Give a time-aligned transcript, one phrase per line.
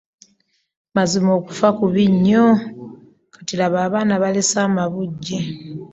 [0.95, 2.45] Mazima okufa kubi nnyo!
[3.33, 5.39] Kati laba abaana b'alese amabujje!